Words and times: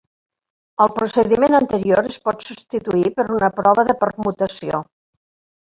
El 0.85 0.87
procediment 0.95 1.57
anterior 1.59 2.09
es 2.13 2.17
pot 2.25 2.47
substituir 2.49 3.13
per 3.21 3.29
una 3.39 3.53
prova 3.61 3.87
de 3.93 3.99
permutació. 4.03 4.85